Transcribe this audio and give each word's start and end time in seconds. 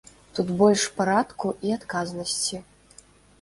Тут 0.37 0.47
больш 0.61 0.85
парадку 1.01 1.51
і 1.69 1.75
адказнасці. 1.77 2.63